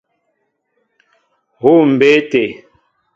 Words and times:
Huu 1.61 1.81
mbé 1.91 2.11
te. 2.31 2.43